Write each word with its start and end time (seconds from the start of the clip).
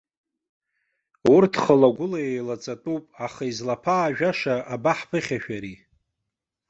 Урҭ 1.33 1.53
хыла-гәыла 1.63 2.19
еилаҵатәуп, 2.29 3.05
аха 3.25 3.43
излаԥаажәаша 3.51 4.55
абаҳԥыхьашәари? 4.73 5.75